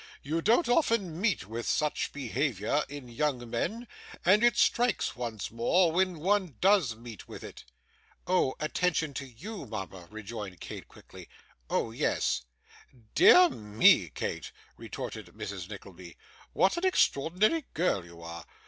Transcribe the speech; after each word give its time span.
You 0.23 0.41
don't 0.41 0.67
often 0.67 1.21
meet 1.21 1.45
with 1.45 1.67
such 1.67 2.11
behaviour 2.11 2.83
in 2.89 3.07
young 3.07 3.47
men, 3.47 3.87
and 4.25 4.43
it 4.43 4.57
strikes 4.57 5.15
one 5.15 5.39
more 5.51 5.91
when 5.91 6.17
one 6.21 6.55
does 6.59 6.95
meet 6.95 7.27
with 7.27 7.43
it.' 7.43 7.65
'Oh! 8.25 8.55
attention 8.59 9.13
to 9.13 9.27
YOU, 9.27 9.67
mama,' 9.67 10.07
rejoined 10.09 10.59
Kate 10.59 10.87
quickly 10.87 11.29
'oh 11.69 11.91
yes.' 11.91 12.41
'Dear 13.13 13.49
me, 13.49 14.09
Kate,' 14.09 14.51
retorted 14.75 15.27
Mrs. 15.35 15.69
Nickleby, 15.69 16.17
'what 16.51 16.77
an 16.77 16.85
extraordinary 16.87 17.65
girl 17.75 18.03
you 18.03 18.23
are! 18.23 18.47